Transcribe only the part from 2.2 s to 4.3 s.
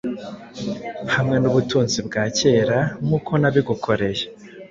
kerankukonabigukoreye